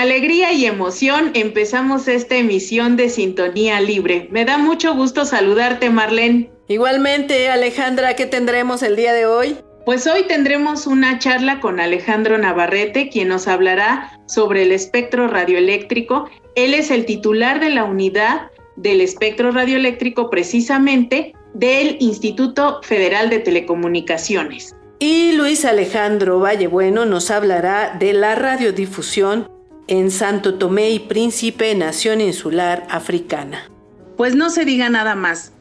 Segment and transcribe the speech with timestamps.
[0.00, 4.28] Alegría y emoción empezamos esta emisión de Sintonía Libre.
[4.30, 6.50] Me da mucho gusto saludarte, Marlene.
[6.68, 9.56] Igualmente, Alejandra, ¿qué tendremos el día de hoy?
[9.84, 16.28] Pues hoy tendremos una charla con Alejandro Navarrete, quien nos hablará sobre el espectro radioeléctrico.
[16.54, 23.38] Él es el titular de la unidad del espectro radioeléctrico precisamente del Instituto Federal de
[23.38, 24.74] Telecomunicaciones.
[24.98, 29.48] Y Luis Alejandro Vallebueno nos hablará de la radiodifusión
[29.88, 33.70] en Santo Tomé y Príncipe, nación insular africana.
[34.16, 35.52] Pues no se diga nada más.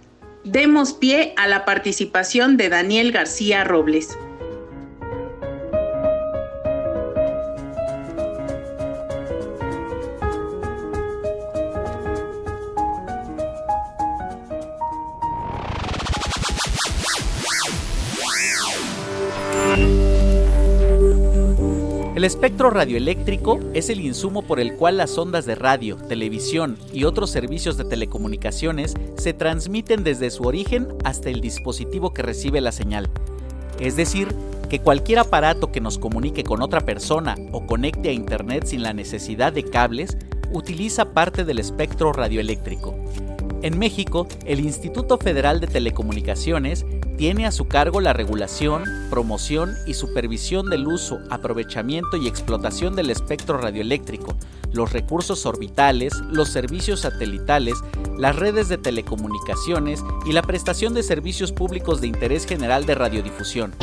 [0.44, 4.18] Demos pie a la participación de Daniel García Robles.
[22.18, 27.04] El espectro radioeléctrico es el insumo por el cual las ondas de radio, televisión y
[27.04, 32.72] otros servicios de telecomunicaciones se transmiten desde su origen hasta el dispositivo que recibe la
[32.72, 33.08] señal.
[33.80, 34.30] Es decir,
[34.68, 38.94] que cualquier aparato que nos comunique con otra persona o conecte a Internet sin la
[38.94, 40.18] necesidad de cables
[40.52, 42.96] utiliza parte del espectro radioeléctrico.
[43.62, 46.84] En México, el Instituto Federal de Telecomunicaciones
[47.18, 53.10] tiene a su cargo la regulación, promoción y supervisión del uso, aprovechamiento y explotación del
[53.10, 54.36] espectro radioeléctrico,
[54.72, 57.76] los recursos orbitales, los servicios satelitales,
[58.18, 63.74] las redes de telecomunicaciones y la prestación de servicios públicos de interés general de radiodifusión.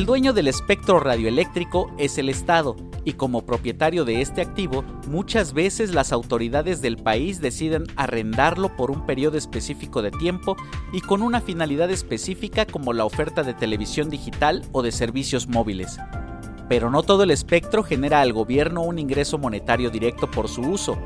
[0.00, 2.74] El dueño del espectro radioeléctrico es el Estado,
[3.04, 8.90] y como propietario de este activo, muchas veces las autoridades del país deciden arrendarlo por
[8.90, 10.56] un periodo específico de tiempo
[10.94, 15.98] y con una finalidad específica como la oferta de televisión digital o de servicios móviles.
[16.66, 20.96] Pero no todo el espectro genera al gobierno un ingreso monetario directo por su uso.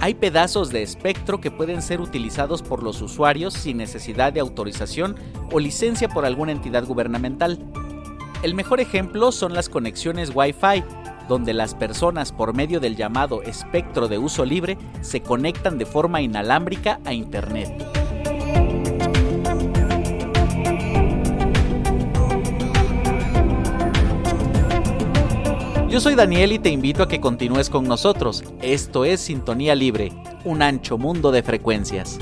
[0.00, 5.14] Hay pedazos de espectro que pueden ser utilizados por los usuarios sin necesidad de autorización
[5.52, 7.64] o licencia por alguna entidad gubernamental.
[8.42, 10.82] El mejor ejemplo son las conexiones Wi-Fi,
[11.28, 16.20] donde las personas por medio del llamado espectro de uso libre se conectan de forma
[16.20, 17.70] inalámbrica a Internet.
[25.88, 28.42] Yo soy Daniel y te invito a que continúes con nosotros.
[28.60, 30.10] Esto es Sintonía Libre,
[30.44, 32.18] un ancho mundo de frecuencias.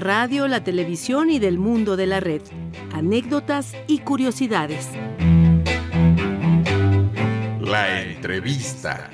[0.00, 2.40] La radio, la televisión y del mundo de la red.
[2.94, 4.88] Anécdotas y curiosidades.
[7.60, 9.10] La entrevista.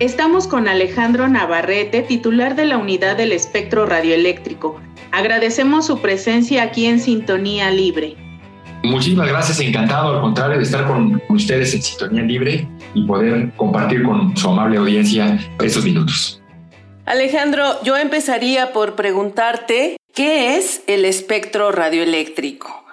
[0.00, 4.80] Estamos con Alejandro Navarrete, titular de la unidad del espectro radioeléctrico.
[5.12, 8.23] Agradecemos su presencia aquí en Sintonía Libre.
[8.84, 14.02] Muchísimas gracias, encantado al contrario de estar con ustedes en Sintonía Libre y poder compartir
[14.02, 16.42] con su amable audiencia estos minutos.
[17.06, 22.84] Alejandro, yo empezaría por preguntarte, ¿qué es el espectro radioeléctrico?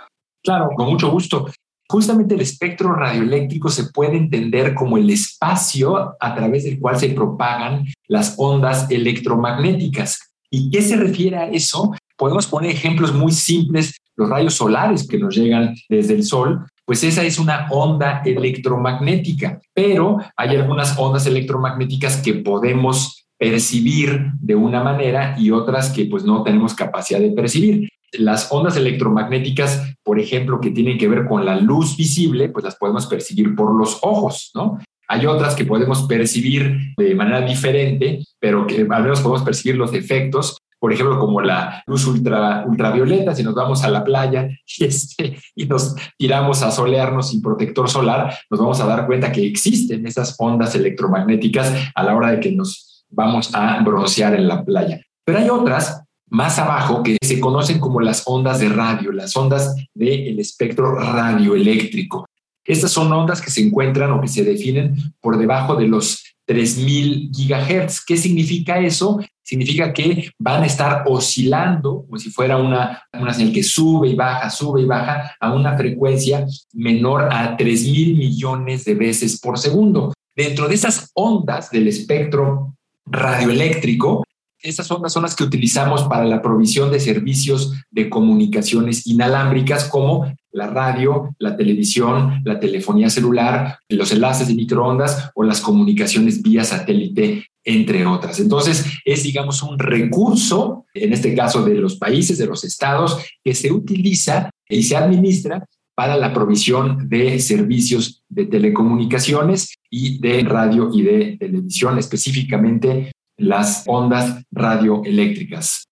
[0.42, 1.52] Claro, con mucho gusto.
[1.90, 7.10] Justamente el espectro radioeléctrico se puede entender como el espacio a través del cual se
[7.10, 10.32] propagan las ondas electromagnéticas.
[10.50, 11.94] ¿Y qué se refiere a eso?
[12.16, 17.04] Podemos poner ejemplos muy simples los rayos solares que nos llegan desde el Sol, pues
[17.04, 24.84] esa es una onda electromagnética, pero hay algunas ondas electromagnéticas que podemos percibir de una
[24.84, 27.90] manera y otras que pues no tenemos capacidad de percibir.
[28.14, 32.76] Las ondas electromagnéticas, por ejemplo, que tienen que ver con la luz visible, pues las
[32.76, 34.78] podemos percibir por los ojos, ¿no?
[35.08, 39.94] Hay otras que podemos percibir de manera diferente, pero que al menos podemos percibir los
[39.94, 44.50] efectos por ejemplo, como la luz ultra, ultravioleta, si nos vamos a la playa
[44.80, 49.46] este, y nos tiramos a solearnos sin protector solar, nos vamos a dar cuenta que
[49.46, 54.66] existen esas ondas electromagnéticas a la hora de que nos vamos a broncear en la
[54.66, 55.00] playa.
[55.24, 56.02] Pero hay otras
[56.32, 62.26] más abajo que se conocen como las ondas de radio, las ondas del espectro radioeléctrico.
[62.66, 67.30] Estas son ondas que se encuentran o que se definen por debajo de los 3000
[67.32, 68.04] gigahertz.
[68.04, 69.20] ¿Qué significa eso?
[69.44, 74.16] Significa que van a estar oscilando como si fuera una, una señal que sube y
[74.16, 80.14] baja, sube y baja a una frecuencia menor a 3000 millones de veces por segundo.
[80.36, 84.24] Dentro de esas ondas del espectro radioeléctrico
[84.64, 90.32] estas ondas son las que utilizamos para la provisión de servicios de comunicaciones inalámbricas como
[90.52, 96.64] la radio, la televisión, la telefonía celular, los enlaces de microondas o las comunicaciones vía
[96.64, 98.40] satélite, entre otras.
[98.40, 103.54] Entonces, es, digamos, un recurso, en este caso de los países, de los estados, que
[103.54, 105.66] se utiliza y se administra
[105.96, 113.84] para la provisión de servicios de telecomunicaciones y de radio y de televisión, específicamente las
[113.88, 115.86] ondas radioeléctricas.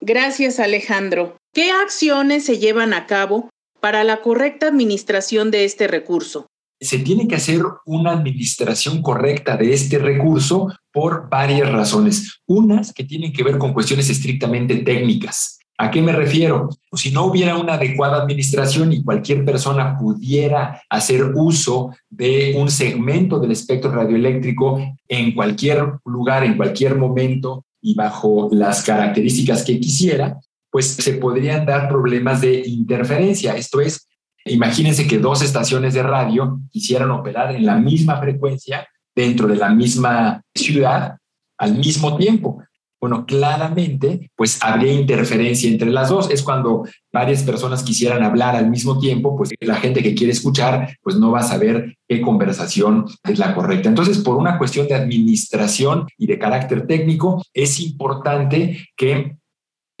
[0.00, 1.36] Gracias, Alejandro.
[1.54, 3.48] ¿Qué acciones se llevan a cabo
[3.80, 6.46] para la correcta administración de este recurso?
[6.80, 12.40] Se tiene que hacer una administración correcta de este recurso por varias razones.
[12.46, 15.58] Unas que tienen que ver con cuestiones estrictamente técnicas.
[15.76, 16.68] ¿A qué me refiero?
[16.88, 22.70] Pues si no hubiera una adecuada administración y cualquier persona pudiera hacer uso de un
[22.70, 29.80] segmento del espectro radioeléctrico en cualquier lugar, en cualquier momento y bajo las características que
[29.80, 30.38] quisiera,
[30.70, 33.56] pues se podrían dar problemas de interferencia.
[33.56, 34.06] Esto es,
[34.44, 39.70] imagínense que dos estaciones de radio quisieran operar en la misma frecuencia dentro de la
[39.70, 41.16] misma ciudad
[41.58, 42.62] al mismo tiempo.
[43.00, 46.30] Bueno, claramente, pues habría interferencia entre las dos.
[46.30, 50.96] Es cuando varias personas quisieran hablar al mismo tiempo, pues la gente que quiere escuchar,
[51.02, 53.90] pues no va a saber qué conversación es la correcta.
[53.90, 59.36] Entonces, por una cuestión de administración y de carácter técnico, es importante que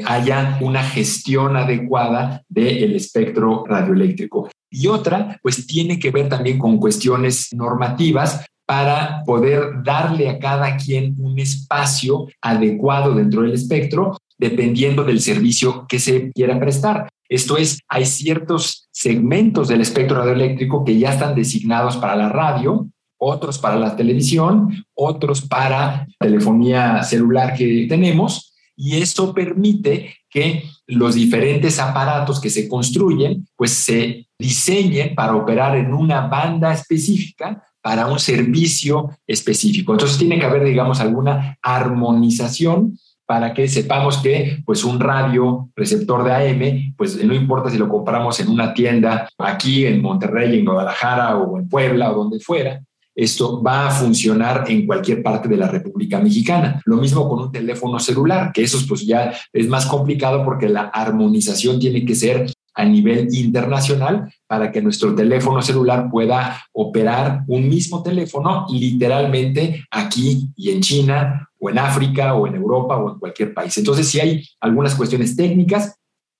[0.04, 4.50] haya una gestión adecuada del espectro radioeléctrico.
[4.70, 10.76] Y otra, pues tiene que ver también con cuestiones normativas, para poder darle a cada
[10.76, 17.08] quien un espacio adecuado dentro del espectro, dependiendo del servicio que se quiera prestar.
[17.28, 22.88] Esto es, hay ciertos segmentos del espectro radioeléctrico que ya están designados para la radio,
[23.18, 31.14] otros para la televisión, otros para telefonía celular que tenemos, y eso permite que los
[31.14, 38.06] diferentes aparatos que se construyen, pues se diseñen para operar en una banda específica para
[38.06, 39.92] un servicio específico.
[39.92, 46.24] Entonces tiene que haber, digamos, alguna armonización para que sepamos que pues un radio receptor
[46.24, 50.64] de AM, pues no importa si lo compramos en una tienda aquí en Monterrey, en
[50.64, 52.82] Guadalajara o en Puebla o donde fuera,
[53.14, 56.80] esto va a funcionar en cualquier parte de la República Mexicana.
[56.84, 60.82] Lo mismo con un teléfono celular, que eso pues ya es más complicado porque la
[60.82, 67.68] armonización tiene que ser a nivel internacional para que nuestro teléfono celular pueda operar un
[67.68, 73.18] mismo teléfono literalmente aquí y en China o en África o en Europa o en
[73.20, 73.76] cualquier país.
[73.78, 75.96] Entonces, sí hay algunas cuestiones técnicas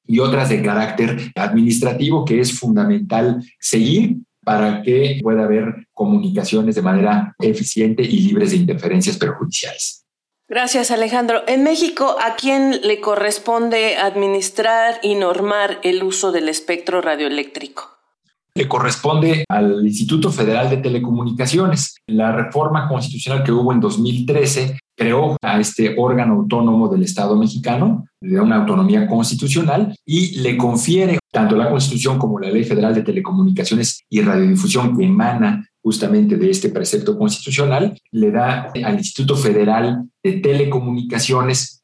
[0.06, 6.82] y otras de carácter administrativo que es fundamental seguir para que pueda haber comunicaciones de
[6.82, 10.04] manera eficiente y libres de interferencias perjudiciales.
[10.46, 11.42] Gracias, Alejandro.
[11.46, 17.90] En México, ¿a quién le corresponde administrar y normar el uso del espectro radioeléctrico?
[18.54, 21.96] Le corresponde al Instituto Federal de Telecomunicaciones.
[22.06, 28.04] La reforma constitucional que hubo en 2013 creó a este órgano autónomo del Estado mexicano,
[28.20, 32.94] le da una autonomía constitucional y le confiere tanto la Constitución como la Ley Federal
[32.94, 39.36] de Telecomunicaciones y Radiodifusión que emana justamente de este precepto constitucional, le da al Instituto
[39.36, 41.82] Federal de Telecomunicaciones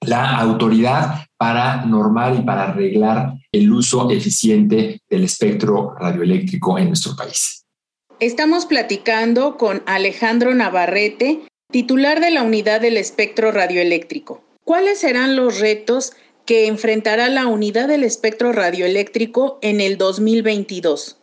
[0.00, 7.14] la autoridad para normar y para arreglar el uso eficiente del espectro radioeléctrico en nuestro
[7.14, 7.64] país.
[8.18, 11.40] Estamos platicando con Alejandro Navarrete,
[11.72, 14.44] titular de la unidad del espectro radioeléctrico.
[14.64, 16.12] ¿Cuáles serán los retos
[16.46, 21.18] que enfrentará la unidad del espectro radioeléctrico en el 2022?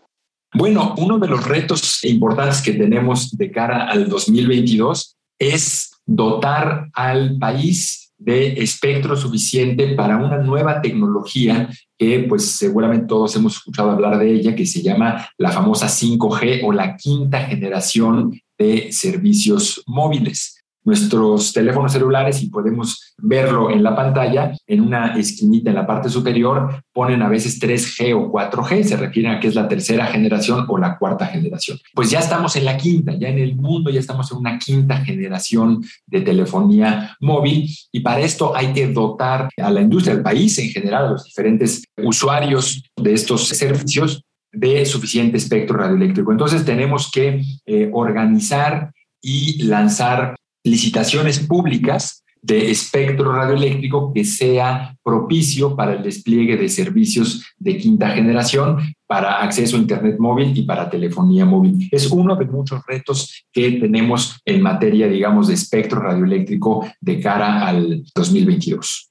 [0.53, 7.37] Bueno, uno de los retos importantes que tenemos de cara al 2022 es dotar al
[7.37, 14.17] país de espectro suficiente para una nueva tecnología que pues seguramente todos hemos escuchado hablar
[14.17, 20.57] de ella, que se llama la famosa 5G o la quinta generación de servicios móviles.
[20.85, 26.09] nuestros teléfonos celulares y podemos verlo en la pantalla, en una esquinita en la parte
[26.09, 30.65] superior ponen a veces 3G o 4G, se refieren a que es la tercera generación
[30.67, 31.77] o la cuarta generación.
[31.93, 34.97] Pues ya estamos en la quinta, ya en el mundo ya estamos en una quinta
[34.97, 40.57] generación de telefonía móvil y para esto hay que dotar a la industria, al país
[40.59, 46.31] en general, a los diferentes usuarios de estos servicios de suficiente espectro radioeléctrico.
[46.31, 48.91] Entonces tenemos que eh, organizar
[49.21, 57.45] y lanzar licitaciones públicas de espectro radioeléctrico que sea propicio para el despliegue de servicios
[57.57, 61.89] de quinta generación para acceso a Internet móvil y para telefonía móvil.
[61.91, 67.67] Es uno de muchos retos que tenemos en materia, digamos, de espectro radioeléctrico de cara
[67.67, 69.09] al 2022.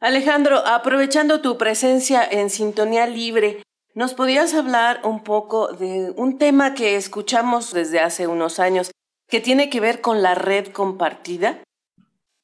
[0.00, 3.62] Alejandro, aprovechando tu presencia en Sintonía Libre,
[4.00, 8.90] ¿nos podrías hablar un poco de un tema que escuchamos desde hace unos años
[9.28, 11.62] que tiene que ver con la red compartida?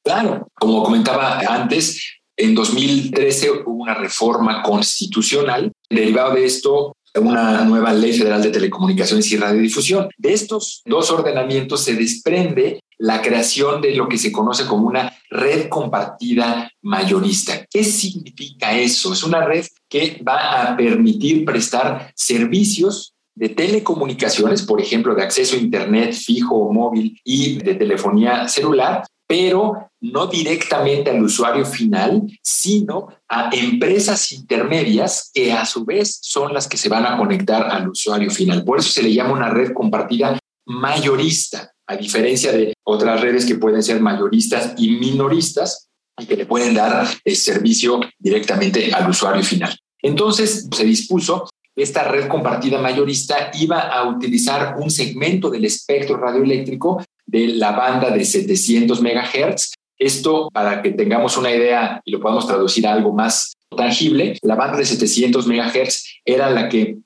[0.05, 5.73] Claro, como comentaba antes, en 2013 hubo una reforma constitucional.
[5.89, 10.11] Derivado de esto, una nueva ley federal de telecomunicaciones y radiodifusión.
[10.19, 15.15] De estos dos ordenamientos se desprende la creación de lo que se conoce como una
[15.31, 17.67] red compartida mayorista.
[17.71, 19.13] ¿Qué significa eso?
[19.13, 25.57] Es una red que va a permitir prestar servicios de telecomunicaciones, por ejemplo, de acceso
[25.57, 32.23] a Internet fijo o móvil y de telefonía celular, pero no directamente al usuario final,
[32.43, 37.69] sino a empresas intermedias que a su vez son las que se van a conectar
[37.71, 38.65] al usuario final.
[38.65, 43.57] Por eso se le llama una red compartida mayorista, a diferencia de otras redes que
[43.57, 45.89] pueden ser mayoristas y minoristas
[46.19, 49.77] y que le pueden dar el servicio directamente al usuario final.
[50.03, 57.05] Entonces se dispuso esta red compartida mayorista iba a utilizar un segmento del espectro radioeléctrico
[57.27, 59.75] de la banda de 700 megahertz.
[59.99, 64.55] Esto, para que tengamos una idea y lo podamos traducir a algo más tangible, la
[64.55, 66.97] banda de 700 megahertz era la que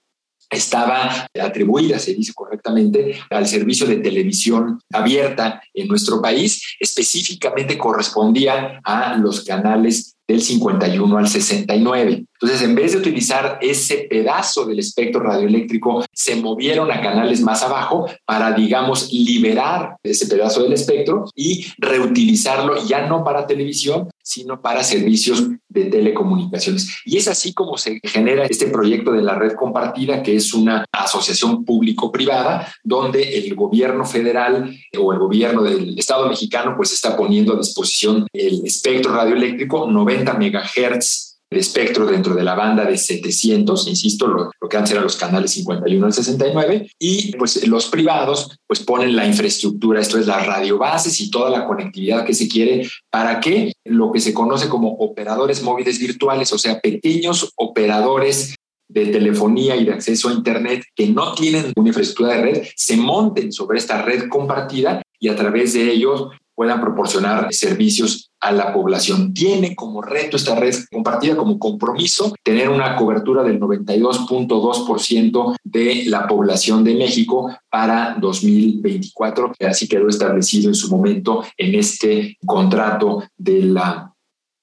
[0.50, 8.80] estaba atribuida, se dice correctamente, al servicio de televisión abierta en nuestro país, específicamente correspondía
[8.84, 12.24] a los canales del 51 al 69.
[12.40, 17.62] Entonces, en vez de utilizar ese pedazo del espectro radioeléctrico, se movieron a canales más
[17.62, 24.62] abajo para, digamos, liberar ese pedazo del espectro y reutilizarlo ya no para televisión, sino
[24.62, 27.00] para servicios de telecomunicaciones.
[27.04, 30.84] Y es así como se genera este proyecto de la red compartida, que es una
[30.92, 37.54] asociación público-privada, donde el gobierno federal o el gobierno del Estado mexicano pues está poniendo
[37.54, 43.88] a disposición el espectro radioeléctrico 90 megahertz de espectro dentro de la banda de 700,
[43.88, 48.80] insisto, lo, que antes eran los canales 51 al 69, y pues los privados pues
[48.80, 53.40] ponen la infraestructura, esto es las radiobases y toda la conectividad que se quiere para
[53.40, 58.54] que lo que se conoce como operadores móviles virtuales, o sea, pequeños operadores
[58.88, 62.96] de telefonía y de acceso a Internet que no tienen una infraestructura de red, se
[62.96, 66.30] monten sobre esta red compartida y a través de ellos
[66.60, 69.32] puedan proporcionar servicios a la población.
[69.32, 76.28] Tiene como reto esta red compartida, como compromiso, tener una cobertura del 92.2% de la
[76.28, 79.54] población de México para 2024.
[79.66, 84.12] Así quedó establecido en su momento en este contrato de la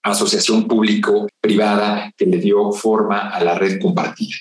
[0.03, 4.35] asociación público-privada que le dio forma a la red compartida.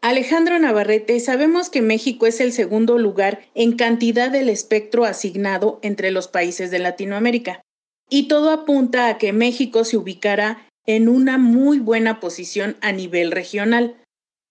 [0.00, 6.12] Alejandro Navarrete, sabemos que México es el segundo lugar en cantidad del espectro asignado entre
[6.12, 7.62] los países de Latinoamérica
[8.08, 13.32] y todo apunta a que México se ubicará en una muy buena posición a nivel
[13.32, 13.96] regional.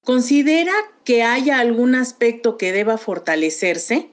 [0.04, 0.74] ¿Considera
[1.06, 4.12] que haya algún aspecto que deba fortalecerse?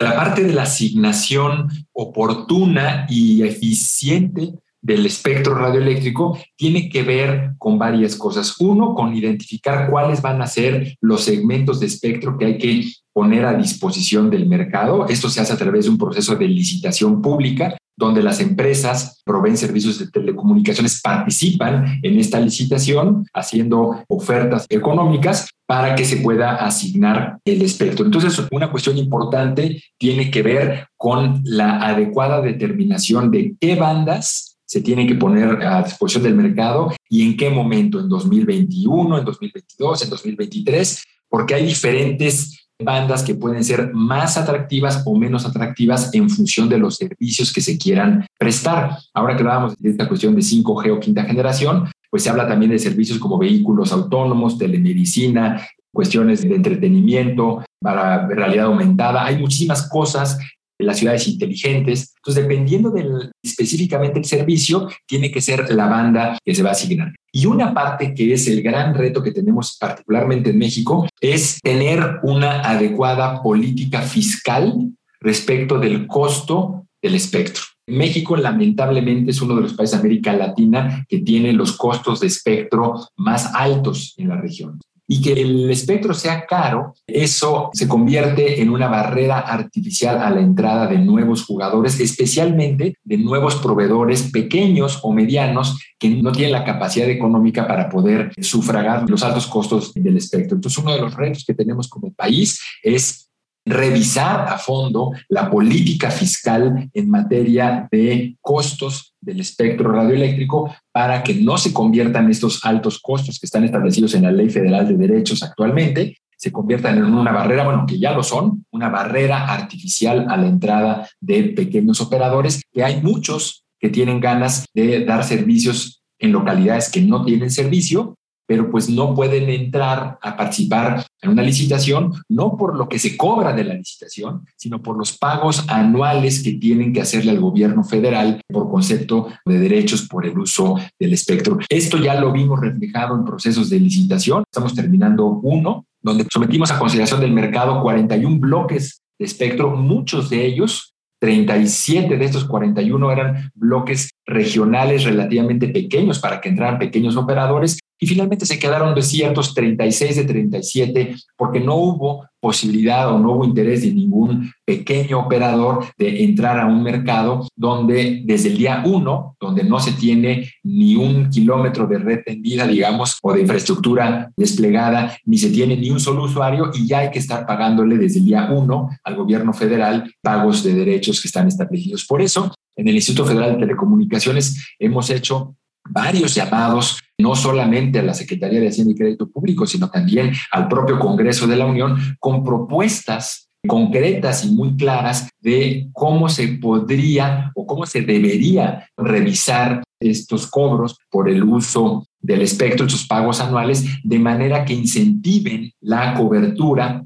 [0.00, 4.52] La parte de la asignación oportuna y eficiente
[4.88, 8.58] del espectro radioeléctrico tiene que ver con varias cosas.
[8.58, 13.44] Uno, con identificar cuáles van a ser los segmentos de espectro que hay que poner
[13.44, 15.06] a disposición del mercado.
[15.06, 19.58] Esto se hace a través de un proceso de licitación pública donde las empresas proveen
[19.58, 27.40] servicios de telecomunicaciones participan en esta licitación haciendo ofertas económicas para que se pueda asignar
[27.44, 28.06] el espectro.
[28.06, 34.82] Entonces, una cuestión importante tiene que ver con la adecuada determinación de qué bandas se
[34.82, 40.02] tiene que poner a disposición del mercado y en qué momento, en 2021, en 2022,
[40.02, 46.28] en 2023, porque hay diferentes bandas que pueden ser más atractivas o menos atractivas en
[46.28, 48.98] función de los servicios que se quieran prestar.
[49.14, 52.70] Ahora que hablábamos de esta cuestión de 5G o quinta generación, pues se habla también
[52.70, 59.24] de servicios como vehículos autónomos, telemedicina, cuestiones de entretenimiento para realidad aumentada.
[59.24, 60.38] Hay muchísimas cosas
[60.78, 62.14] las ciudades inteligentes.
[62.16, 66.72] Entonces, dependiendo del, específicamente el servicio, tiene que ser la banda que se va a
[66.72, 67.14] asignar.
[67.32, 72.20] Y una parte que es el gran reto que tenemos particularmente en México es tener
[72.22, 74.74] una adecuada política fiscal
[75.20, 77.62] respecto del costo del espectro.
[77.86, 82.26] México lamentablemente es uno de los países de América Latina que tiene los costos de
[82.26, 84.78] espectro más altos en la región
[85.10, 90.40] y que el espectro sea caro, eso se convierte en una barrera artificial a la
[90.40, 96.64] entrada de nuevos jugadores, especialmente de nuevos proveedores pequeños o medianos que no tienen la
[96.64, 100.56] capacidad económica para poder sufragar los altos costos del espectro.
[100.56, 103.27] Entonces, uno de los retos que tenemos como país es
[103.68, 111.34] revisar a fondo la política fiscal en materia de costos del espectro radioeléctrico para que
[111.34, 115.42] no se conviertan estos altos costos que están establecidos en la Ley Federal de Derechos
[115.42, 120.36] actualmente, se conviertan en una barrera, bueno, que ya lo son, una barrera artificial a
[120.36, 126.32] la entrada de pequeños operadores, que hay muchos que tienen ganas de dar servicios en
[126.32, 128.17] localidades que no tienen servicio
[128.48, 133.14] pero pues no pueden entrar a participar en una licitación, no por lo que se
[133.14, 137.84] cobra de la licitación, sino por los pagos anuales que tienen que hacerle al gobierno
[137.84, 141.58] federal por concepto de derechos por el uso del espectro.
[141.68, 144.44] Esto ya lo vimos reflejado en procesos de licitación.
[144.50, 150.46] Estamos terminando uno, donde sometimos a consideración del mercado 41 bloques de espectro, muchos de
[150.46, 157.78] ellos 37 de estos 41 eran bloques regionales relativamente pequeños para que entraran pequeños operadores
[157.98, 163.44] y finalmente se quedaron desiertos 36 de 37 porque no hubo posibilidad o no hubo
[163.44, 169.36] interés de ningún pequeño operador de entrar a un mercado donde desde el día uno,
[169.40, 175.16] donde no se tiene ni un kilómetro de red tendida, digamos, o de infraestructura desplegada,
[175.24, 178.26] ni se tiene ni un solo usuario y ya hay que estar pagándole desde el
[178.26, 182.04] día uno al gobierno federal pagos de derechos que están establecidos.
[182.06, 185.56] Por eso, en el Instituto Federal de Telecomunicaciones hemos hecho
[185.90, 190.68] varios llamados, no solamente a la Secretaría de Hacienda y Crédito Público, sino también al
[190.68, 197.50] propio Congreso de la Unión, con propuestas concretas y muy claras de cómo se podría
[197.54, 203.84] o cómo se debería revisar estos cobros por el uso del espectro, estos pagos anuales,
[204.04, 207.04] de manera que incentiven la cobertura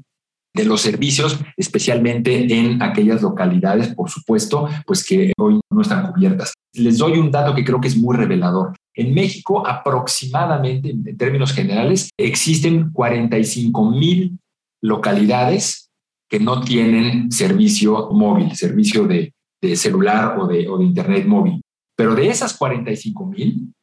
[0.55, 6.53] de los servicios, especialmente en aquellas localidades, por supuesto, pues que hoy no están cubiertas.
[6.73, 8.73] Les doy un dato que creo que es muy revelador.
[8.95, 14.39] En México, aproximadamente, en términos generales, existen 45 mil
[14.81, 15.89] localidades
[16.29, 19.33] que no tienen servicio móvil, servicio de,
[19.75, 21.61] celular o de, o de Internet móvil.
[21.95, 23.73] Pero de esas 45 mil,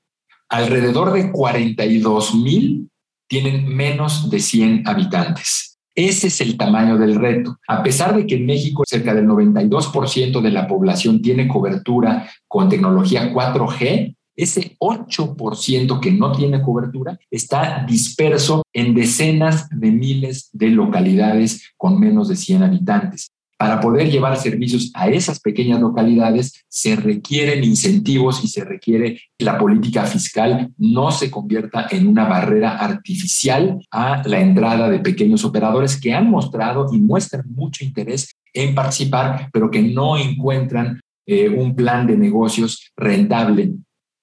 [0.49, 2.89] alrededor de 42 mil
[3.29, 5.79] tienen menos de 100 habitantes.
[5.95, 7.59] Ese es el tamaño del reto.
[7.69, 12.69] A pesar de que en México cerca del 92% de la población tiene cobertura con
[12.69, 20.69] tecnología 4G, ese 8% que no tiene cobertura está disperso en decenas de miles de
[20.71, 23.31] localidades con menos de 100 habitantes.
[23.59, 29.45] Para poder llevar servicios a esas pequeñas localidades se requieren incentivos y se requiere que
[29.45, 35.45] la política fiscal no se convierta en una barrera artificial a la entrada de pequeños
[35.45, 41.51] operadores que han mostrado y muestran mucho interés en participar, pero que no encuentran eh,
[41.51, 43.75] un plan de negocios rentable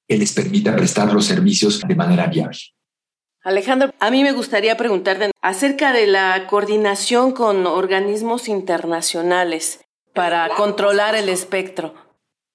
[0.07, 2.57] que les permita prestar los servicios de manera viable.
[3.43, 9.79] Alejandro, a mí me gustaría preguntarte acerca de la coordinación con organismos internacionales
[10.13, 11.93] para controlar el espectro.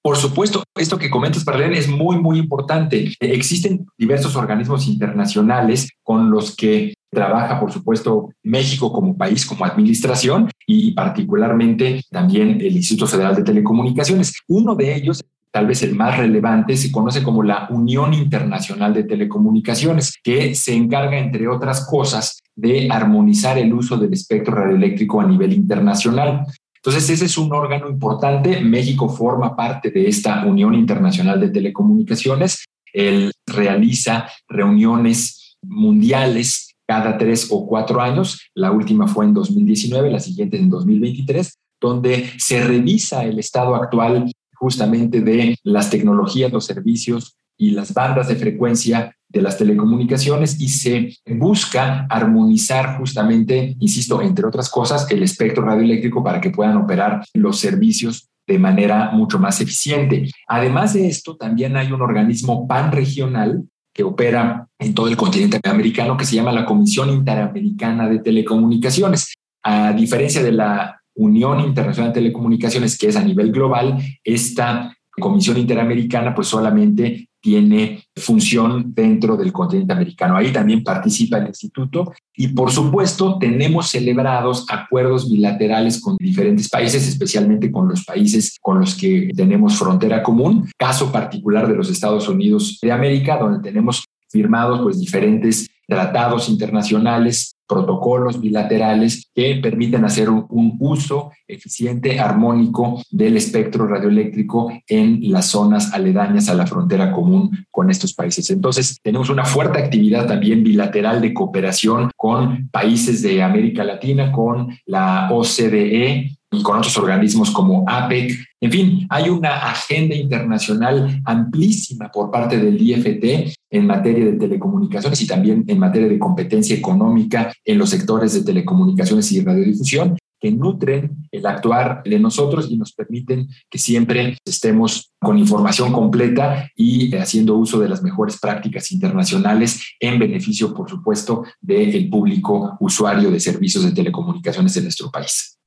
[0.02, 3.14] Por supuesto, esto que comentas, Parlene, es muy, muy importante.
[3.20, 10.50] Existen diversos organismos internacionales con los que trabaja, por supuesto, México como país, como administración
[10.66, 14.34] y particularmente también el Instituto Federal de Telecomunicaciones.
[14.48, 19.04] Uno de ellos tal vez el más relevante, se conoce como la Unión Internacional de
[19.04, 25.26] Telecomunicaciones, que se encarga, entre otras cosas, de armonizar el uso del espectro radioeléctrico a
[25.26, 26.46] nivel internacional.
[26.74, 28.60] Entonces, ese es un órgano importante.
[28.60, 32.64] México forma parte de esta Unión Internacional de Telecomunicaciones.
[32.92, 38.50] Él realiza reuniones mundiales cada tres o cuatro años.
[38.54, 44.30] La última fue en 2019, la siguiente en 2023, donde se revisa el estado actual
[44.62, 50.68] justamente de las tecnologías, los servicios y las bandas de frecuencia de las telecomunicaciones y
[50.68, 57.24] se busca armonizar justamente, insisto, entre otras cosas, el espectro radioeléctrico para que puedan operar
[57.34, 60.30] los servicios de manera mucho más eficiente.
[60.46, 66.16] Además de esto, también hay un organismo panregional que opera en todo el continente americano
[66.16, 69.34] que se llama la Comisión Interamericana de Telecomunicaciones.
[69.64, 75.58] A diferencia de la Unión Internacional de Telecomunicaciones, que es a nivel global, esta Comisión
[75.58, 80.36] Interamericana pues solamente tiene función dentro del continente americano.
[80.36, 87.06] Ahí también participa el instituto y por supuesto tenemos celebrados acuerdos bilaterales con diferentes países,
[87.06, 90.70] especialmente con los países con los que tenemos frontera común.
[90.78, 97.56] Caso particular de los Estados Unidos de América, donde tenemos firmados pues diferentes tratados internacionales
[97.72, 105.94] protocolos bilaterales que permiten hacer un, uso eficiente, armónico del espectro radioeléctrico en las zonas
[105.94, 108.50] aledañas a la frontera común con estos países.
[108.50, 114.76] Entonces, tenemos una fuerte actividad también bilateral de cooperación con países de América Latina, con
[114.84, 118.38] la OCDE, y con otros organismos como APEC.
[118.60, 125.20] En fin, hay una agenda internacional amplísima por parte del IFT en materia de telecomunicaciones
[125.22, 130.50] y también en materia de competencia económica en los sectores de telecomunicaciones y radiodifusión que
[130.50, 137.14] nutren el actuar de nosotros y nos permiten que siempre estemos con información completa y
[137.14, 143.38] haciendo uso de las mejores prácticas internacionales en beneficio, por supuesto, del público usuario de
[143.38, 145.61] servicios de telecomunicaciones de nuestro país.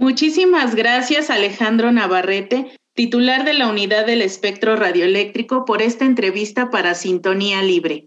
[0.00, 6.94] Muchísimas gracias Alejandro Navarrete, titular de la Unidad del Espectro Radioeléctrico, por esta entrevista para
[6.94, 8.06] Sintonía Libre.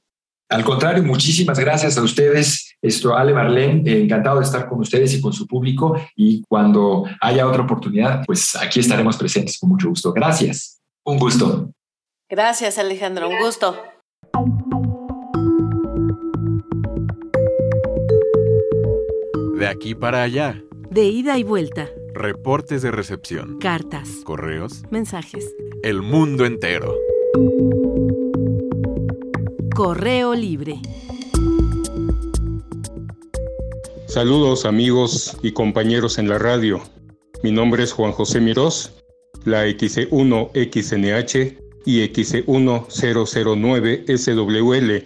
[0.50, 2.76] Al contrario, muchísimas gracias a ustedes.
[2.82, 5.96] Esto, Ale Marlene, encantado de estar con ustedes y con su público.
[6.16, 10.12] Y cuando haya otra oportunidad, pues aquí estaremos presentes con mucho gusto.
[10.14, 10.82] Gracias.
[11.06, 11.70] Un gusto.
[12.28, 13.30] Gracias, Alejandro.
[13.30, 13.80] Un gusto.
[19.60, 20.60] De aquí para allá
[20.94, 21.90] de ida y vuelta.
[22.14, 23.58] Reportes de recepción.
[23.58, 24.22] Cartas.
[24.24, 24.84] Correos.
[24.92, 25.56] Mensajes.
[25.82, 26.96] El mundo entero.
[29.76, 30.80] Correo libre.
[34.06, 36.80] Saludos amigos y compañeros en la radio.
[37.42, 38.94] Mi nombre es Juan José Mirós,
[39.46, 45.06] la XC1XNH y XC1009SWL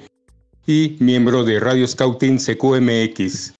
[0.68, 3.54] y miembro de Radio Scouting CQMX.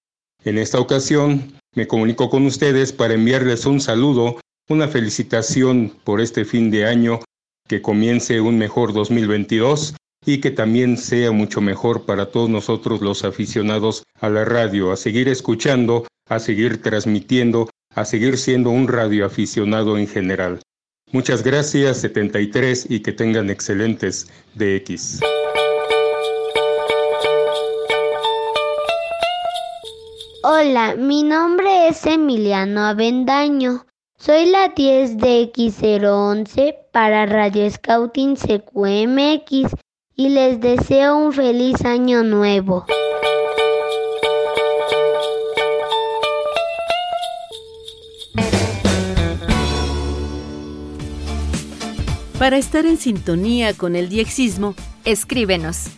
[0.44, 6.44] En esta ocasión me comunico con ustedes para enviarles un saludo, una felicitación por este
[6.44, 7.20] fin de año,
[7.68, 13.24] que comience un mejor 2022 y que también sea mucho mejor para todos nosotros los
[13.24, 19.96] aficionados a la radio, a seguir escuchando, a seguir transmitiendo, a seguir siendo un radioaficionado
[19.98, 20.60] en general.
[21.12, 25.20] Muchas gracias 73 y que tengan excelentes DX.
[30.44, 33.86] Hola, mi nombre es Emiliano Avendaño.
[34.16, 39.74] Soy la 10 de X011 para Radio Scouting CQMX
[40.14, 42.86] y les deseo un feliz año nuevo.
[52.38, 55.97] Para estar en sintonía con el diexismo, escríbenos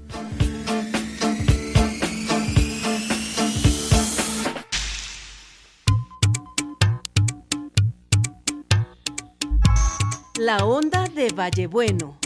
[10.53, 12.19] La onda de Vallebueno.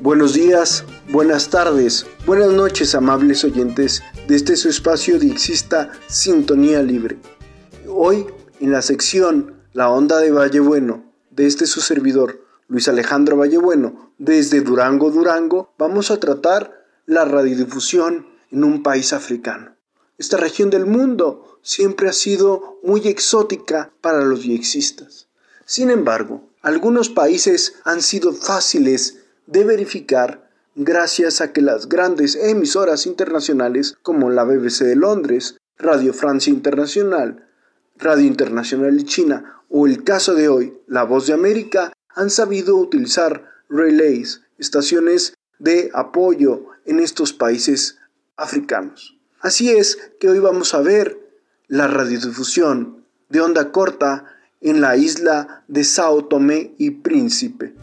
[0.00, 6.84] Buenos días, buenas tardes, buenas noches, amables oyentes de este su espacio de Exista Sintonía
[6.84, 7.18] Libre.
[7.88, 8.26] Hoy,
[8.60, 14.60] en la sección La Onda de Vallebueno, de este su servidor, Luis Alejandro Vallebueno, desde
[14.60, 19.76] Durango, Durango, vamos a tratar la radiodifusión en un país africano.
[20.18, 25.28] Esta región del mundo siempre ha sido muy exótica para los viexistas.
[25.66, 33.04] Sin embargo, Algunos países han sido fáciles de verificar gracias a que las grandes emisoras
[33.04, 37.46] internacionales como la BBC de Londres, Radio Francia Internacional,
[37.98, 42.76] Radio Internacional de China o el caso de hoy, La Voz de América, han sabido
[42.76, 47.98] utilizar relays, estaciones de apoyo en estos países
[48.36, 49.16] africanos.
[49.40, 51.18] Así es que hoy vamos a ver
[51.68, 54.24] la radiodifusión de onda corta
[54.60, 57.74] en la isla de Sao Tomé y Príncipe.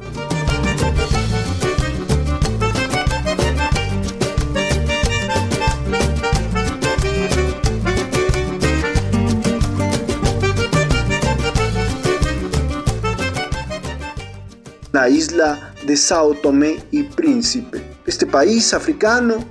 [15.01, 17.83] La isla de Sao Tomé y Príncipe.
[18.05, 19.43] Este país africano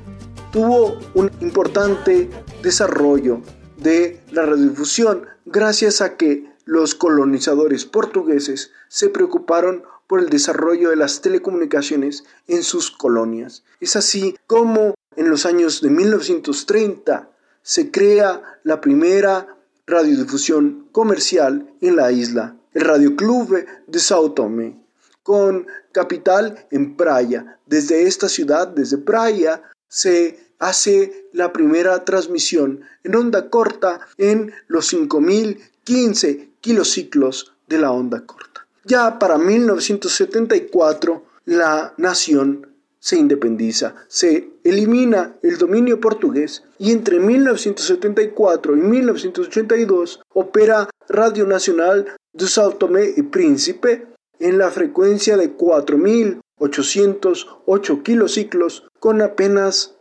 [0.53, 2.31] tuvo un importante
[2.63, 3.41] desarrollo
[3.77, 10.95] de la radiodifusión gracias a que los colonizadores portugueses se preocuparon por el desarrollo de
[10.95, 13.65] las telecomunicaciones en sus colonias.
[13.81, 17.29] Es así como en los años de 1930
[17.63, 24.80] se crea la primera radiodifusión comercial en la isla, el Radio Club de Sao Tomé
[25.23, 27.59] con capital en Praia.
[27.67, 34.87] Desde esta ciudad, desde Praia, se hace la primera transmisión en onda corta en los
[34.89, 38.67] 5015 kilociclos de la onda corta.
[38.85, 42.67] Ya para 1974 la nación
[42.99, 52.07] se independiza, se elimina el dominio portugués y entre 1974 y 1982 opera Radio Nacional
[52.33, 54.07] de Sao Tomé y Príncipe
[54.41, 59.95] en la frecuencia de 4.808 kilociclos con apenas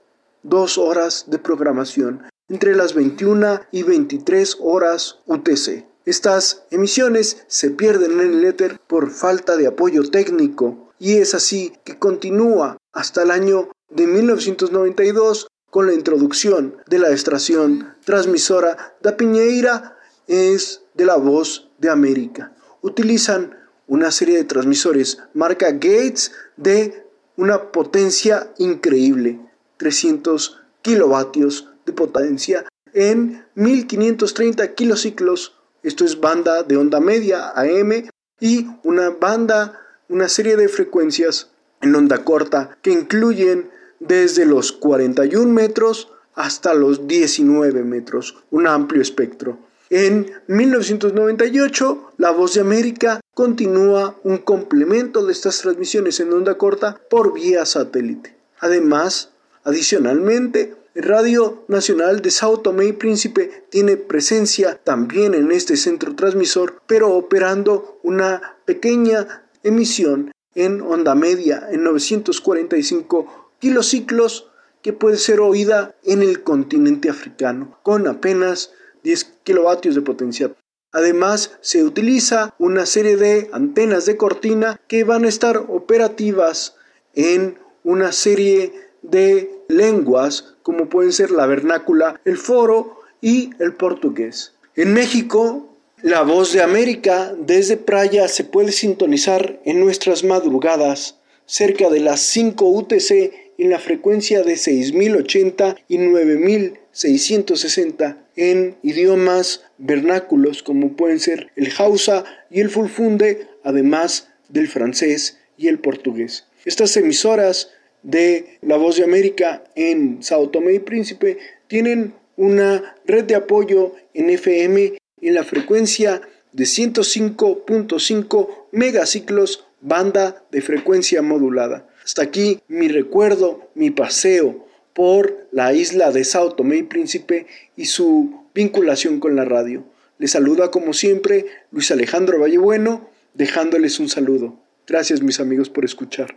[0.44, 5.86] dos horas de programación entre las 21 y 23 horas UTC.
[6.06, 11.74] Estas emisiones se pierden en el éter por falta de apoyo técnico y es así
[11.84, 19.18] que continúa hasta el año de 1992 con la introducción de la estación transmisora da
[19.18, 19.98] Piñeira
[20.28, 22.56] es de la voz de América.
[22.82, 23.59] Utilizan
[23.90, 29.40] una serie de transmisores marca Gates de una potencia increíble,
[29.78, 38.68] 300 kilovatios de potencia en 1530 kilociclos, esto es banda de onda media AM y
[38.84, 41.50] una banda, una serie de frecuencias
[41.82, 49.02] en onda corta que incluyen desde los 41 metros hasta los 19 metros, un amplio
[49.02, 49.58] espectro.
[49.92, 57.02] En 1998, La Voz de América continúa un complemento de estas transmisiones en onda corta
[57.10, 58.36] por vía satélite.
[58.60, 59.32] Además,
[59.64, 66.84] adicionalmente, Radio Nacional de Sao Tomé y Príncipe tiene presencia también en este centro transmisor,
[66.86, 74.52] pero operando una pequeña emisión en onda media en 945 kilociclos
[74.84, 78.72] que puede ser oída en el continente africano con apenas
[79.04, 80.52] 10 kilovatios de potencia.
[80.92, 86.76] Además, se utiliza una serie de antenas de cortina que van a estar operativas
[87.14, 94.54] en una serie de lenguas como pueden ser la vernácula, el foro y el portugués.
[94.76, 95.70] En México,
[96.02, 102.22] la voz de América desde Praia se puede sintonizar en nuestras madrugadas cerca de las
[102.22, 111.52] 5 UTC en la frecuencia de 6080 y 9660 en idiomas vernáculos como pueden ser
[111.58, 116.46] el Hausa y el Fulfunde, además del francés y el portugués.
[116.64, 123.26] Estas emisoras de La Voz de América en Sao Tomé y Príncipe tienen una red
[123.26, 126.22] de apoyo en FM en la frecuencia
[126.54, 131.89] de 105.5 megaciclos banda de frecuencia modulada.
[132.10, 137.46] Hasta aquí mi recuerdo, mi paseo por la isla de Sao Tomé y Príncipe
[137.78, 139.84] y su vinculación con la radio.
[140.18, 144.58] Les saluda como siempre Luis Alejandro Vallebueno, dejándoles un saludo.
[144.88, 146.36] Gracias mis amigos por escuchar.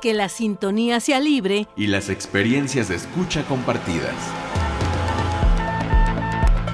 [0.00, 4.14] Que la sintonía sea libre y las experiencias de escucha compartidas.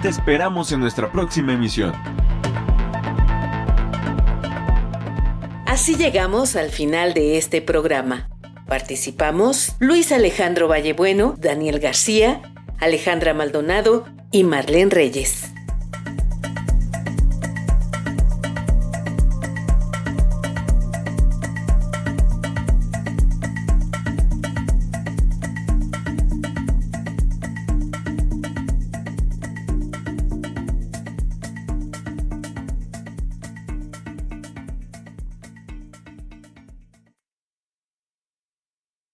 [0.03, 1.95] Te esperamos en nuestra próxima emisión.
[5.81, 8.29] Así llegamos al final de este programa.
[8.67, 12.43] Participamos Luis Alejandro Vallebueno, Daniel García,
[12.81, 15.53] Alejandra Maldonado y Marlene Reyes.